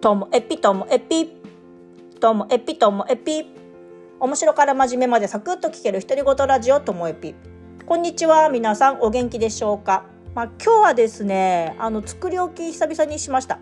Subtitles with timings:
[0.00, 1.30] ともエピともエピ。
[2.20, 3.44] ともエピともエピ。
[4.18, 7.34] 面白から真面目までサクッと聞ける独り言ラジオともエピ。
[7.84, 10.06] こんにちは皆さんお元気でしょうか？
[10.34, 13.58] まあ、今日はですねあの作り置き久々にしました。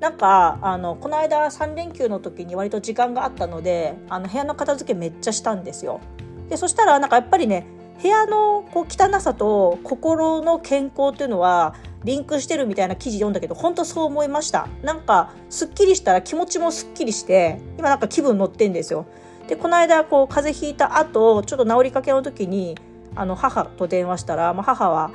[0.00, 6.00] なんかあのこの間3連休の時に割と時間があったのであの部屋の片付けめっちゃしたんですよ。
[6.48, 7.64] でそしたらなんかやっぱりね
[8.02, 14.68] 部屋のこう汚さと心の健康っていうのはリンクしてるみたいな記事読んだけど本当そう思いました。
[14.82, 19.06] なんかすっきりしたら気持ちもすっきりして今なんか気分乗ってんですよ。
[19.48, 22.76] でこの間こう風邪ひいた後ちょっと治りかけの時に
[23.14, 25.10] あの母と電話したら、まあ、母は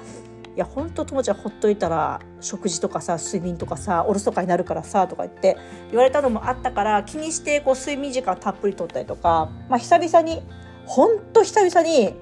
[0.56, 5.58] いや本当友達はほっといたら食事とかさ睡眠とかさおろそかになるからさとか言って
[5.90, 10.42] 言われたのもあったから気にしてこう睡眠時間たっぷりとったりとか、まあ、久々に
[10.86, 12.14] 本当久々に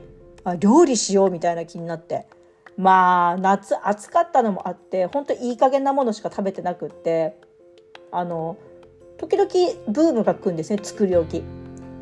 [0.60, 2.28] 料理しようみたいな気になって。
[2.78, 7.36] まあ夏暑かったのもあって本当いい加減なものしか食べてなくって
[8.12, 8.58] あの
[9.18, 9.50] 時々
[9.88, 11.44] ブームが来るんですね作り置き。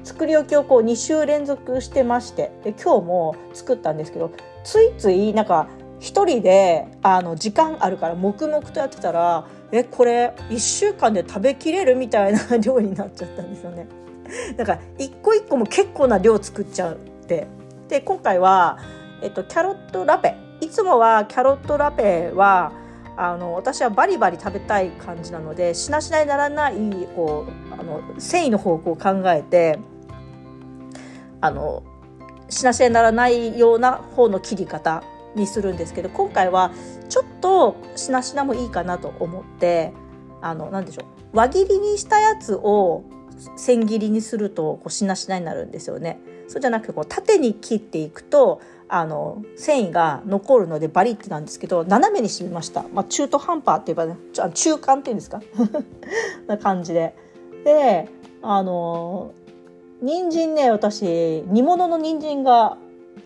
[0.03, 4.31] 作り置きをこう2週連続してましてで今日も作ったんですけど
[4.63, 5.67] ついついなんか
[5.99, 13.87] 一人であの時間あるから黙々とやってたらえこれ1週間で食べきれるみたいな 量になっちゃったんですよね。
[14.57, 16.97] だから一個一個も結構な量作っちゃうっ
[17.27, 17.47] て
[17.87, 18.79] で今回は、
[19.21, 22.71] えっと、キャロットラペいつもはキャロットラペは
[23.17, 26.75] あの私はバリバリ食べたい感じなのでしなしなにならない
[27.15, 29.79] こうあの繊維の方向を考えて
[31.41, 31.83] あの
[32.49, 35.03] しなしなにならないような方の切り方
[35.35, 36.71] にするんですけど今回は
[37.09, 39.93] ちょっとしなしなもいいかなと思って
[40.41, 43.03] あの何でしょう輪切りにしたやつを
[43.55, 46.19] 千切りにするとこうしなしなになるんですよね。
[46.51, 54.19] そうじゃなくてこう縦に切っていくとあの繊維が残るのでバリってなんですけど斜めにしてみました、まあ、中途半端って言えばね
[54.53, 55.39] 中間っていうんですか？
[56.47, 57.15] な感じで。
[57.63, 58.09] で
[58.41, 59.31] あの
[60.01, 62.75] 人参ね私煮物の人参が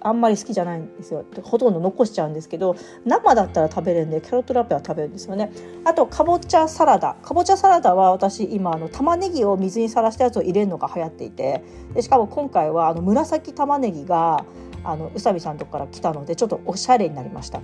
[0.06, 1.26] あんまり好きじゃないんですよ。
[1.42, 2.76] ほとんど残しちゃうんですけど
[3.06, 5.52] 生だったら食べれるんでキャロットラペは食べるんですよね。
[5.84, 7.16] あとかぼちゃサラダ。
[7.24, 11.64] かぼちゃサラダは私今あの玉ねぎを水にさらしたやつを入れるのが流行っていて
[11.94, 14.46] でしかも今回はあの紫玉ねぎが
[14.84, 17.62] あの宇佐美さんとこから来たのでちょっとおしゃれになりました。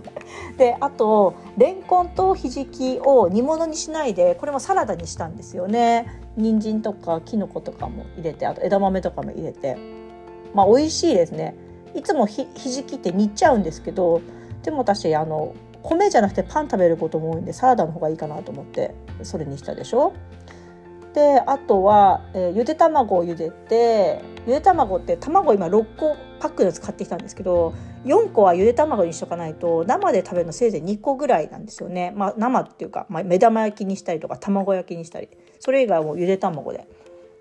[0.56, 6.06] であとレンコンとひじきを煮物にしないでこれもサラダにしたんですよね。
[6.36, 10.03] 人参とかきのことかも入れてあと枝豆とかも入れて。
[10.54, 11.54] まあ美味しいですね。
[11.94, 14.20] いつもひひじきって煮ちゃうんですけど
[14.62, 20.12] でも私あの米じゃなくてパン食べることも多いんでサラダの方がいいかなと思ってそれにしたでしょ。
[21.12, 27.72] であとは、えー、ゆで卵を茹でてゆで卵って卵今6個パックのやつ買ってきたんですけど
[28.04, 35.28] 4個はゆで卵にしとかないと生で食べるのせいぜい2個ぐらいなんですよね、まあ、生っていうか、まあ、目玉焼きにしたりとか卵焼きにしたり。
[35.60, 36.86] それ以外はもうゆで卵で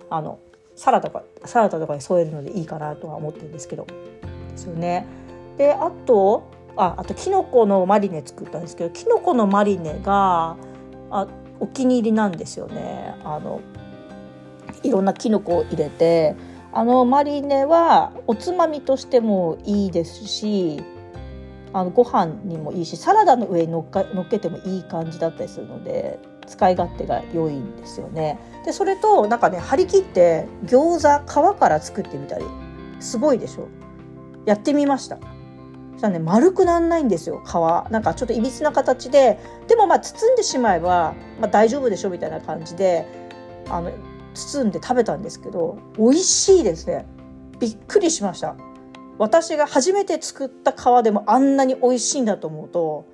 [0.09, 0.39] あの
[0.75, 5.05] サラダとかサラダとかに添えるのでいいかなとは思ってるんですけどですよね。
[5.57, 6.43] であと
[6.75, 10.57] ああときのこのマリネ作ったんですけどきのこのマリネが
[11.11, 11.27] あ
[11.59, 13.15] お気に入りなんですよね。
[13.23, 13.61] あの
[14.81, 16.35] いろんなきのこを入れて
[16.71, 20.83] あのマリネはおつまみとしてもいいですし
[21.71, 28.39] あのご飯にもいいしサラダの上に乗っか乗っけてもいい感じだったりするので使い勝手が良いんですよね。
[28.65, 32.45] でそれとなんかね張り切って餃子皮から作ってみたり
[32.99, 33.67] すごいでしょ。
[34.45, 35.17] やってみました。
[35.17, 37.91] そしたらね丸くなんないんですよ皮。
[37.91, 39.39] なんかちょっといびつな形で。
[39.67, 43.05] でもまあ包んでしまえば、まあ、大丈夫でしょみたいな感じで
[43.69, 43.91] あの
[44.33, 47.05] 包んで食べたんですけど美味しいですね。
[47.59, 48.55] びっくりしました。
[49.19, 53.05] 私が初めて作った皮でもあんなに美味しいんだと思うと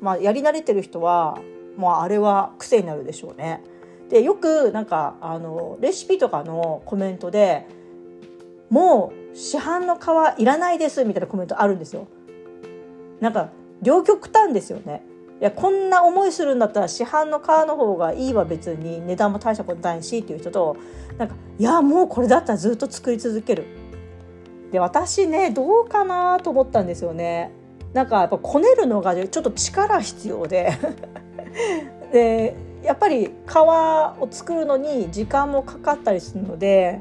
[0.00, 1.38] まあやり慣れてる人は
[1.78, 3.62] もうあれは癖になるでしょうね。
[4.10, 7.66] でよくなんかあのレシピとかのコメントで
[8.68, 12.08] もう市販の皮いらないですみたいなコメントあるんですよ。
[13.20, 13.50] なんか
[13.80, 15.04] 両極端ですよね。
[15.40, 20.76] いやこんな思いするんだったら市販の皮の方がいいわ別に値段も大したことないしっていう人と
[21.16, 23.64] なんかいやもうこれだったらずっと作り続ける。
[24.72, 27.52] で私ねどうかなと思ったんですよね。
[27.92, 30.72] なんかやっぱこねるのがちょっと力必要で。
[32.12, 37.00] でやっぱり皮を作るのに時間もかかったりするので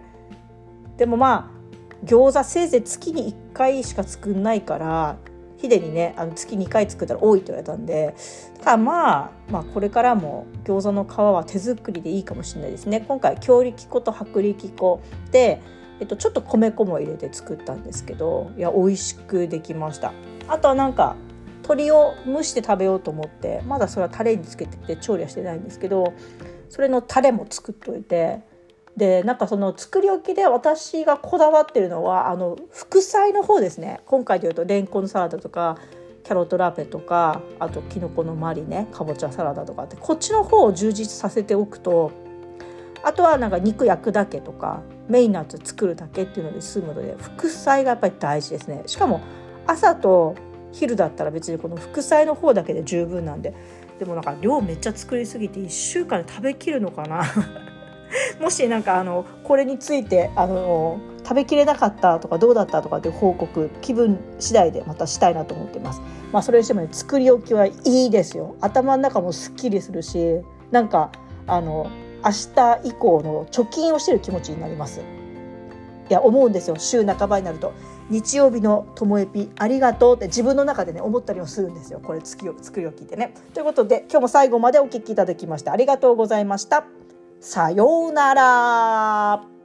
[0.98, 5.18] でもまあ餃子せいぜい月に1回しか作んないから
[5.58, 8.16] ヒデにねあの月2回作ったら多いって言われたんで
[8.60, 13.04] だからまあ、まあ、これからも餃子の皮は手作りでいいかもしれないですね。
[13.08, 15.02] 今回強力粉と薄力粉
[15.32, 15.62] で、
[16.00, 20.14] えっと、ちょっと米粉も入れて作ったんですけどいや美味しくできました。
[20.48, 21.16] あとはなんか
[21.68, 26.14] 鶏を蒸して食べようと思ってまだそれはタレにつけてて調理はしてないんですけど
[26.70, 28.42] それのタレも作っといて
[28.96, 34.02] でなんかその作り置きで私がこだわってるのはあの副菜の方ですね。
[34.08, 35.78] 今回でいうとレンコンサラダとか
[36.24, 42.12] キャロットラペとかあときのこのマリネかぼちゃサラダとかってこっちの方を充実させておくと
[43.04, 48.82] あとはなんか肉焼くだけとかメインのやつ作るだけっていうので済むので副菜がやっぱり大事ですね。
[48.88, 49.22] しかも
[49.68, 50.36] 朝と
[50.72, 53.54] 昼だったら別にこの副菜の方だけで十分なんで
[54.00, 57.24] でもなんか量めっちゃ作りすぎて1週間で食べきるのかな
[58.40, 66.02] もしなんかあのこれについてあの食べきれなかったとかどうだったとかっていう報告気分次第でまたしたいなと思ってます。
[66.32, 68.56] まあそれにしてもね作り置きはいいですよ。
[68.62, 70.42] 頭の中もすっきりするし
[70.72, 71.12] なんか
[71.48, 71.88] あの
[72.24, 75.02] 明日以降の貯金をしてる気持ちになります。
[76.10, 77.74] いや思うんですよ週半ばになると
[78.10, 83.34] 日曜日のともえぴありがとうって自分の中でね思ったりもするんですよこれ作りを聞いてね。
[83.54, 86.86] ということで今日も最後までお聴きいただきましてありがとうございました。
[87.40, 89.57] さようなら。